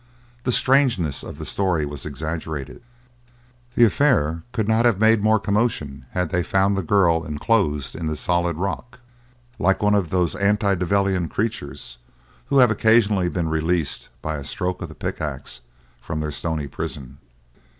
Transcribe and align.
The 0.45 0.51
strangeness 0.51 1.21
of 1.21 1.37
the 1.37 1.45
story 1.45 1.85
was 1.85 2.07
exaggerated; 2.07 2.81
the 3.75 3.83
affair 3.85 4.41
could 4.51 4.67
not 4.67 4.83
have 4.83 4.99
made 4.99 5.21
more 5.21 5.39
commotion 5.39 6.07
had 6.13 6.31
they 6.31 6.41
found 6.41 6.75
the 6.75 6.81
girl 6.81 7.23
enclosed 7.23 7.93
in 7.95 8.07
the 8.07 8.15
solid 8.15 8.55
rock, 8.57 8.99
like 9.59 9.83
one 9.83 9.93
of 9.93 10.09
those 10.09 10.33
antediluvian 10.35 11.29
creatures 11.29 11.99
who 12.47 12.57
have 12.57 12.71
occasionally 12.71 13.29
been 13.29 13.47
released 13.49 14.09
by 14.23 14.37
a 14.37 14.43
stroke 14.43 14.81
of 14.81 14.89
the 14.89 14.95
pickax 14.95 15.61
from 15.99 16.19
their 16.19 16.31
stony 16.31 16.67
prison. 16.67 17.19